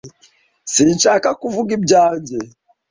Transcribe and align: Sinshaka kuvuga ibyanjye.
Sinshaka 0.73 1.29
kuvuga 1.41 1.69
ibyanjye. 1.77 2.37